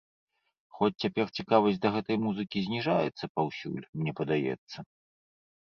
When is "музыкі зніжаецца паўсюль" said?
2.25-3.87